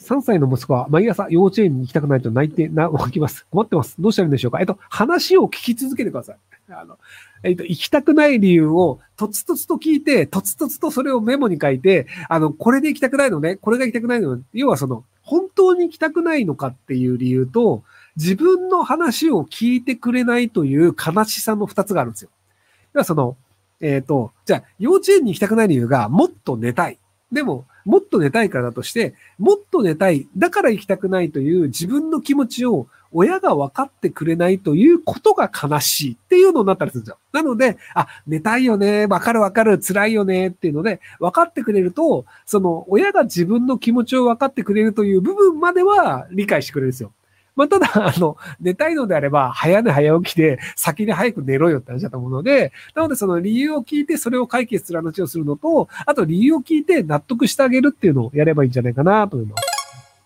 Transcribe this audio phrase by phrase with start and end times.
[0.00, 3.46] 3歳の息子は毎朝幼稚園に行きたくないと泣いてな、起きます。
[3.50, 3.94] 困ってます。
[3.98, 4.60] どうしたらいいんでしょうか？
[4.60, 6.36] えっと、話を聞き続けてください。
[6.70, 6.98] あの、
[7.42, 17.82] えっと、行きたくない理由を、とつとつと聞いて、とつとつとそれをメモに書いて、あの、これで行きたくないのね、これが行きたくないのね、要はその、本当に行きたくないのかっていう理由と、
[18.16, 22.30] 自分の話を聞いてくれないという悲しさの二つがあるんですよ。
[22.94, 23.36] 要はその、
[23.80, 26.98] えっ、ー、と、じゃあ、幼稚園に行きたくない理由が、もっと寝たい。
[27.32, 30.26] でも、もっと寝たいからだとして、もっと寝たい。
[30.36, 37.18] だから行きたくないという自分の気持ちを親が分かってくれないということが悲しいっていうのになったりするんですよ。
[37.32, 47.12] なので、あ、寝たいよね、わかるわかる、辛いよねっていうので、分かってくれると、その親が自分の気持ちを分かってくれるという部分までは理解してくれるんですよ。
[47.56, 59.74] まあ、ただ、 あの、寝たいのであれば、早寝早起きで、先に早く寝ろよって話だと思うので、なのでその理由を聞いて、それを解決する話をするのと、あと理由を聞いて納得してあげるっていうのをやればいいんじゃないかなと思います。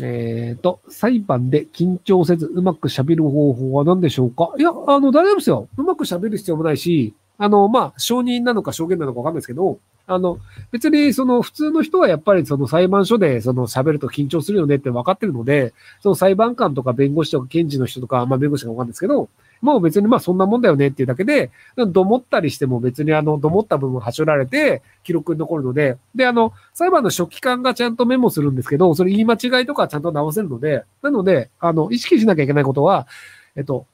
[0.00, 4.54] えっ、ー、と、裁判で緊張せずうまく喋る方法は何でしょうか？
[4.58, 5.68] いや、あの、大丈夫ですよ。
[5.76, 10.38] うまく喋る必要もないし、あの、まあ、承認なのか証言なのかわかんないですけど、あの、
[10.70, 19.28] 別にその普通の人はやっぱりその裁判所でその喋ると緊張するよねって分かってるので、その裁判官とか弁護士とか検事の人とか、まあ弁護士がわかんないですけど、
[19.60, 33.06] もう別にまあそんなもんだよねっていうだけで、どもったりしても別にあの、どもった部分はしょられて記録に残るので、で、あの、裁判の書記官がちゃんとメモするんですけど、それ言い間違いとかちゃんと直せるので、なので、あの、意識しなきゃいけないことは、
[33.54, 33.86] えっと、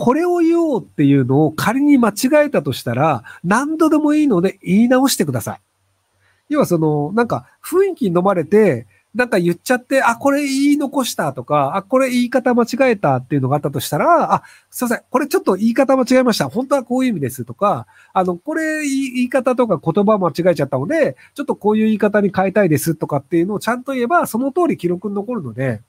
[0.00, 5.60] これを言おうっていうのを仮に間違えたとしたら、何度でもいいので言い直してください。
[6.48, 16.48] 要はその、なんか雰囲気に飲まれて、なんか言っちゃって、あ、これ言い残したとか、あ、これ言い方間違えたっていうのがあったとしたら、あ、すいません、これちょっと言い方間違えました。
[16.48, 25.82] 本当はこういう意味ですとか、あの、これ言い方とか言葉間違えちゃったので、ちょっとこういう言い方に変えたいですとかっていうのをちゃんと言えば、その通り記録に残るので、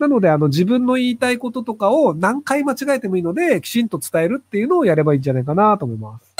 [0.00, 6.34] なので、あの、自分の言いたいこととかを何回間違えてもいいので、きちんと伝えるっていうのをやればいいんじゃないかなと思います。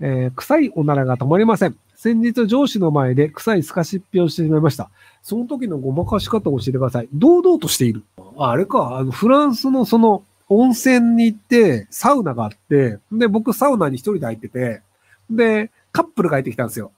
[0.00, 1.76] えー、臭いおならが止まりません。
[1.94, 4.88] 先日上司の前で臭い透かしっぴをしてしまいました。
[5.22, 7.08] その時のごまかし方を教えてください。
[7.12, 8.02] 堂々としている。
[8.38, 14.80] ああれか、あの、フランスのその、温泉に行って、サウナがあって、で、僕サウナに一人で入ってて、
[15.28, 16.92] で、カップルが入ってきたんですよ。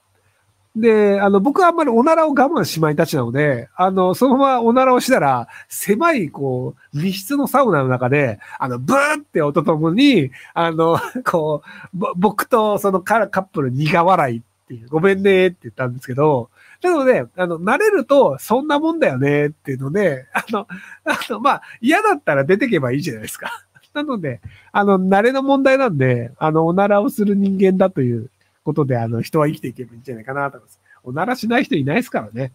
[0.75, 11.61] で、あの、僕はあんまりおならを我慢しまいたちなので、あの、そのままおならをしたら、狭い、こう、密室のサウナの中で、あの、ブーって音ともに、あの、こ
[11.93, 16.49] う、僕とそのカップル苦笑いっていう、ごめんねって言ったんですけど、
[16.81, 20.67] なので、あの、慣れると、そんなもんだよねっていうので、あの、
[21.03, 23.65] あの、まあ、嫌だったら出てけばいいじゃないですか。
[23.93, 24.39] なので、
[24.71, 28.29] あの、慣れの問題なんで、あの、おならをする人間だという
[28.63, 30.79] ことで、あの、人は生きていけばいいんじゃないかなと思います。
[31.03, 32.51] おならしない人いないですからね。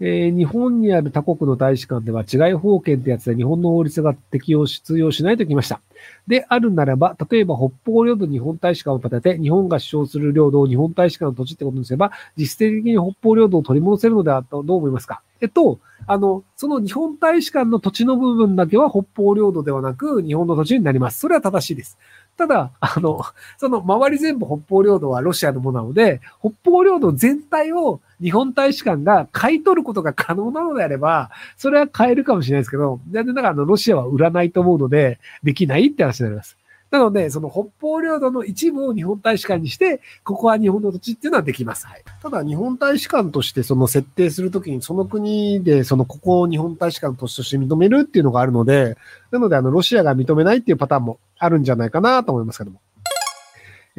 [0.00, 5.80] えー、日本にある他国の大使館では違い法権ってやつで日本の法律が適用し、通用しないときました。
[6.28, 15.20] で、あるならば、例えば北方領土日本大使館を建てて、日本が主張する領土を日本大使館の土地ってことにすれば、実質的に北方領土を取り戻せるのではと、どう思いますか？
[15.40, 21.18] えっと、あの、その日本大使館の土地の部分だけは北方領土ではなく、日本の土地になります。
[21.18, 21.98] それは正しいです。
[22.38, 23.20] ただ、あの、
[23.56, 36.56] その周り全部北方領土はロシアのものなので、北方領土全体を日本大使館が買い取ることが可能なのであれば、それは買えるかもしれないですけど、残念ながらあのロシアは売らないと思うので、できないって話になります。
[36.90, 41.86] なので、その北方領土の一部を日本大使館にして、ここは日本の土地っていうのはできます。
[41.86, 42.02] はい。
[42.22, 48.96] ただ、日本大使館としてその設定するときに、その国で、そのここを日本大使館の土地として認めるっていうのがあるので、
[49.30, 52.80] なので、あの、ロシアが認めないっていうパターンもあるんじゃないかなと思いますけども。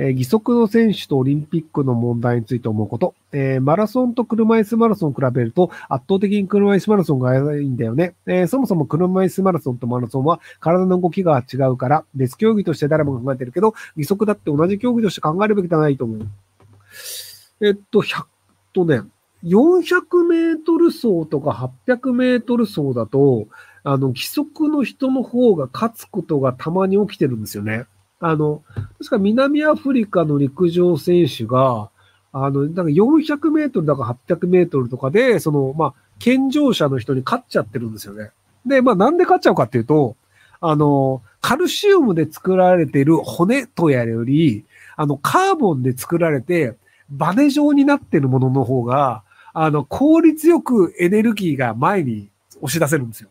[0.01, 3.15] え、義足の選手とオリンピックの問題について思うこと。
[3.33, 8.15] えー、マラソンと車椅子マラソンを比べると圧倒的に車椅子マラソンがいいんだよね。
[8.25, 16.27] えー、そもそも車椅子マラソンとマラソンは体の動きが違うから別競技として誰も考えてるけど、義足だって同じ競技として考えるべきではないと思う。
[17.59, 18.25] えっと、100
[18.71, 19.01] とね、
[19.43, 23.49] 400メートル走とか800メートル走だと、
[23.83, 27.85] あの、義足の人の方が勝つことがたまに起きてるんですよね。
[28.19, 28.63] あの、
[28.99, 31.89] 確か南アフリカの陸上選手が、
[32.31, 38.31] あの、なんか400メートルだか800メートルとかで、その、まあ、健常者の人に勝っちゃってるんですよね。
[38.65, 40.15] で、まあ、なんで勝っちゃうかっていうと、
[40.61, 44.65] あの、カルシウムで作られている骨とやるより、
[44.97, 46.75] あの、カーボンで作られて、
[47.09, 49.23] バネ状になってるものの方が、
[49.53, 52.29] あの、効率よくエネルギーが前に
[52.61, 53.29] 押し出せるんですよ。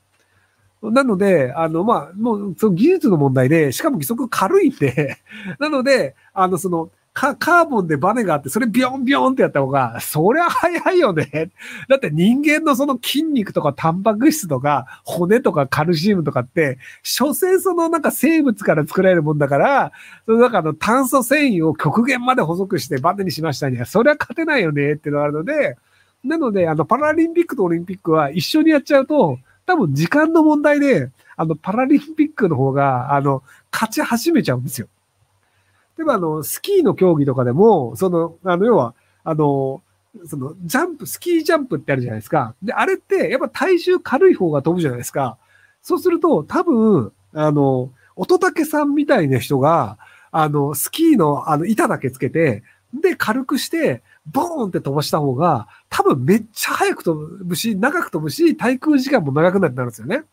[0.83, 5.19] なので、あの、まあ、もう、その技術の問題で、しかも義足軽いんで、
[5.59, 11.51] なので、あの、その、カーボンでバネがあって、それビョンビョンってやった方が、そりゃ早いよね。
[11.89, 19.93] だって人間のその筋肉とかタンパク質とか骨とかカルシウムとかって、所詮そのなんか生物から作られるもんだから、
[20.27, 25.77] その中の炭素繊維を極限まで細くしてバネにしましたには、そりゃ勝てないよねっていうのがあるので、
[26.23, 34.89] なので、あの、パラリンピックとオリンピックは一緒にやっちゃうと、多分時間の問題で、あの、パラリンピックの方が、あの、勝ち始めちゃうんですよ。
[35.99, 38.95] 例えば、あの、スキーの競技とかでも、その、あの、要は、
[39.25, 39.83] あの、
[40.25, 42.55] その、ジャンプ、スキージャンプってあるじゃないですか。
[42.63, 45.37] で、あれって、やっぱ体重軽い方が飛ぶじゃないですか。
[45.83, 49.99] そうすると、多分、あの、乙武さんみたいな人が、
[50.31, 52.63] あの、スキーの、あの、板だけつけて、
[52.95, 54.03] で、軽くして、
[54.33, 60.25] ボーンって飛ばした方が、多分めっちゃ速く飛ぶし、長く飛ぶし、滞空時間も長くなるんですよね。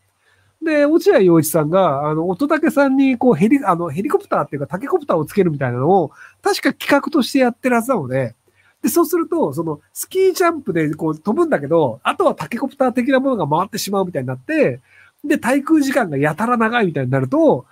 [0.62, 6.12] で、落合陽一さんが、あの、乙武さんに、こう、ヘリ、あの、ヘリコプターっていうか、タケコプターをつけるみたいなのを、
[6.42, 8.36] 確か企画としてやってるはずなので、
[8.82, 14.80] で、そうすると、その、スキージャンプでこう飛ぶんだけど、あとはタケコプター的なものが回ってしまうみたいになって、
[15.24, 17.66] で、滞空時間がやたら長いみたいになると、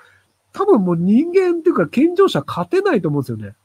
[0.54, 3.56] 多分もう人間っていうか健常者勝てないと思うんですよね。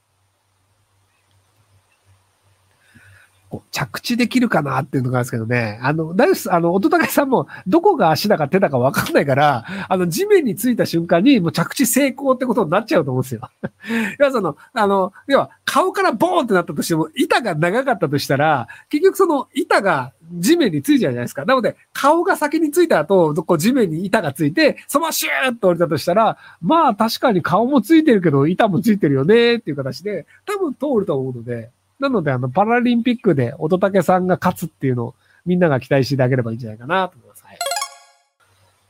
[3.49, 5.79] こう着地できるかなっていうのがあるんですけどね。
[5.81, 13.49] あの、大す、あの、乙武さんも、どこが足だか手だかわかんないから、あの、地面についた瞬間に、もう着地成功ってことになっちゃうと思うんですよ。
[14.19, 21.45] 要はその、あの、要は、顔からボーンってなったとしても、板が長かったとしたら、結局その板が地面についちゃうじゃないですか。
[21.45, 35.15] なので、顔が先についた後、こ地面に板がついて、そのシューッと降りたとしたら、まあ確かに顔もついてるけど、板もついてるよねっていう形で、多分通ると思うので、なので、あの、パラリンピックで乙武さんが勝つっていうのを
[35.45, 37.43] みんなが期待していただければいいんじゃないかなと思います。
[37.43, 37.57] はい。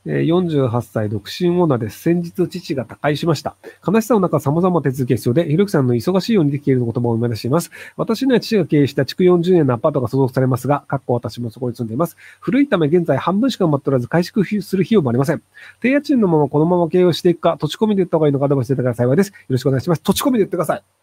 [0.06, 2.00] 48歳独身女です。
[2.00, 3.56] 先日父が他界しました。
[3.86, 7.70] 悲しさの中様々手続きが必要で、ひろきさんの忙しいようにできている言葉を思い出しています。
[7.96, 12.16] 私には父が経営した築40年のアパートが相続されますが、かっこ私もそこに住んでいます。
[12.40, 15.42] 古いため現在半分しか埋まっておらず、回収する費用もありません。
[15.80, 19.28] 低家賃のままこのまま経営をしていくか、土地込みで言った方がいいのかアドバイスいただけたら幸いです。
[19.28, 20.02] よろしくお願いします。
[20.02, 20.99] 土地込みで言ってください。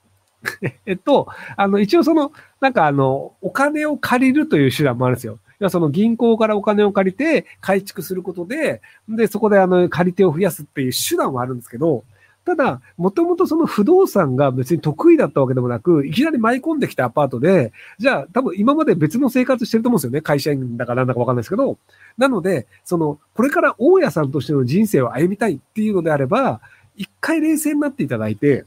[0.85, 5.39] えっと、あの、一応その、なんかあの、お金を借りるという手段もあるんですよ。
[5.59, 12.03] 要はその銀行からお金を借りて改築することで、で、そこであの、借り手を増やすっていう手段はあるんですけど、
[12.47, 20.21] ただ、もともとその不動産が別に得意だったわけでもなく、いきなり舞い込んできたアパートで、じゃあ多分今まで別の生活してると思うんですよね。
[20.21, 21.77] 会社員だかなんだかわかんないですけど。
[22.17, 26.61] なので、その、これから大家さんとしての人生を歩みたいっていうのであれば、
[26.95, 28.63] 一回冷静になっていただいて、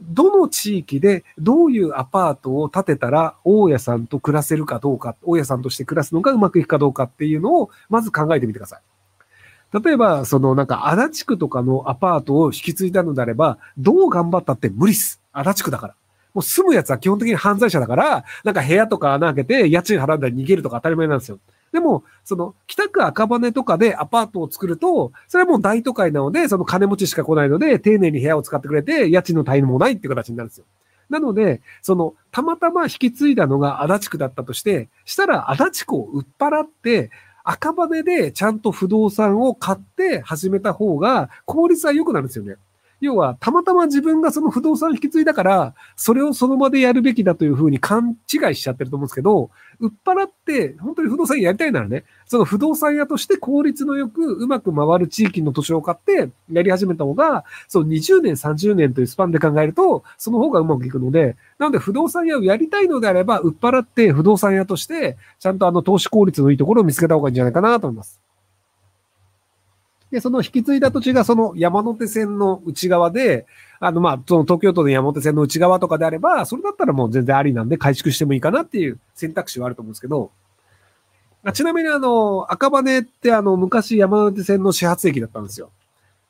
[0.00, 8.80] どの地域でどういうアパートを建てたら大家さんと暮らせるかどうか、大家さんとして暮らすのがうまくいくかどうかっていうのをまず考えてみてください。
[9.82, 15.20] 例えば、そのなんか足立区とかのアパートを引き継いだのであれば、どう頑張ったって無理っす。
[15.32, 15.94] 足立区だから。
[16.34, 21.38] もう住むやつは基本的に犯罪者だから、なんか部屋とか穴開けて家賃払うんだり逃げるとか当たり前なんですよ。
[21.72, 30.64] でも、その、北区赤羽とかでアパートを作ると、それはもう大都会なので、その金持ちしか来ないので、丁寧に部屋を使ってくれて、家賃の滞納もないっていう形になるんですよ。
[31.08, 37.10] なので、その、たまたま引き継いだのが足立区だったとして、したら足立区を売っ払って、
[37.44, 42.56] 赤羽でちゃんと不動産を買って始めた方が効率は良くなるんですよね。
[43.00, 49.50] 要は、たまたま自分がその不動産引き継いだから、それをその場でやるべきだというふうに勘違いしちゃってると思うんですけど、
[49.80, 68.25] 売っ払って、本当に不動産やりたいならね、その不動産屋として効率のよくうまく回る地域の土地を買ってやり始めた方が、そう20年、30年というスパンで考えると、その方がうまくいくので、なので不動産屋をやりたいのであれば、売っ払って不動産屋として、ちゃんとあの投資効率のいいところを見つけた方がいいんじゃないかなと思います。
[70.10, 73.46] で、その引き継いだ土地がその山手線の内側で、
[73.80, 80.30] あの、まあ、その東京都の山手線の内側とかであれば、それだったらもう全然ありなんで改築してもいいかなっていう選択肢はあると思うんですけど、
[81.52, 85.70] ちなみにあの、赤羽ってあの、昔山手線の始発駅だったんですよ。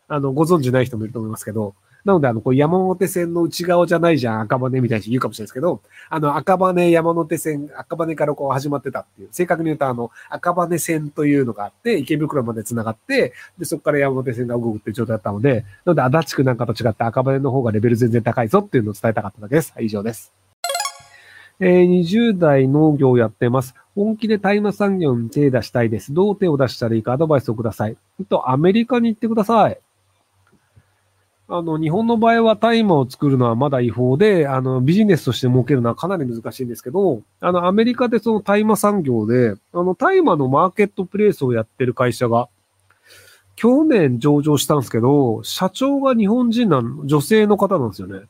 [0.08, 1.74] あの、ご存知ない人もいると思いますけど、
[2.06, 19.72] なので、あの、こう山手線の内側じゃないじゃん、赤羽みたいに言うかもしれないですけど、あの、赤羽山手線、赤羽からこう始まってたっていう、正確に言うと、あの、赤羽線というのがあって、池袋まで繋がって、で、そこから山手線が動くっていう状態だったので、なので、足立区なんかと違って赤羽の方がレベル全然高いぞっていうのを伝えたかっただけです。
[19.74, 20.32] はい、以上です。
[21.58, 23.74] えー、20代農業をやってます。
[23.96, 26.14] 本気で大麻産業に手出したいです。
[26.14, 27.96] どう手を出したらいいかアドバイスをください。
[28.28, 29.78] と、アメリカに行ってください。
[31.48, 42.48] あの、日本の場合は大麻を作るのはまだ違法で、あの、ビジネスとして儲けるのはかなり難しいんですけど、あの、アメリカでその大麻産業で、あの、大麻のマーケットプレイスをやってる会社が、
[43.54, 48.22] 去年上場したんですけど、社長が日本人なの、女性の方なんですよね。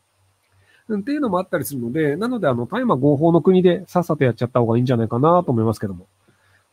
[0.94, 6.06] っていうのもあったりするので、なので、あの、大麻合法の国でさっさとやっちゃった方がいいんじゃないかなと思いますけども。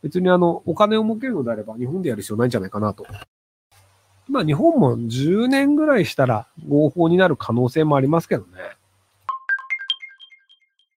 [0.03, 3.05] 別にあの、お金を儲けるのであれば、日本でやる必要ないんじゃないかなと
[4.27, 8.49] まあ日本も10年ぐらいしたら合法になる可能性もありますけどね。